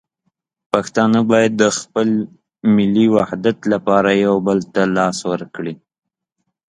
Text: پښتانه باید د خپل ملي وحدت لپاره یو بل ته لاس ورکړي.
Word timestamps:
پښتانه 0.71 1.19
باید 1.31 1.51
د 1.61 1.63
خپل 1.79 2.07
ملي 2.75 3.07
وحدت 3.15 3.57
لپاره 3.73 4.09
یو 4.25 4.35
بل 4.47 4.59
ته 4.73 4.81
لاس 4.95 5.17
ورکړي. 5.31 5.73